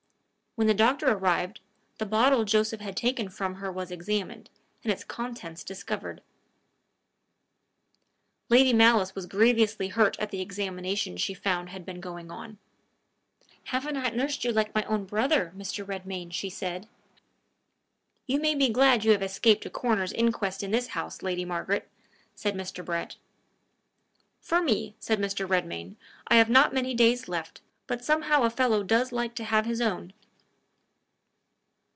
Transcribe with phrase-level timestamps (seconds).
[0.55, 1.61] When the doctor arrived,
[1.97, 4.49] the bottle Joseph had taken from her was examined,
[4.83, 6.21] and its contents discovered.
[8.49, 12.57] Lady Malice was grievously hurt at the examination she found had been going on.
[13.67, 15.85] "Have I not nursed you like my own brother, Mr.
[15.87, 16.89] Redmain?" she said.
[18.27, 21.87] "You may be glad you have escaped a coroner's inquest in your house, Lady Margaret!"
[22.35, 22.83] said Mr.
[22.83, 23.15] Brett.
[24.41, 25.47] "For me," said Mr.
[25.47, 25.95] Redmain,
[26.27, 29.65] "I have not many days left me, but somehow a fellow does like to have
[29.65, 30.11] his own!"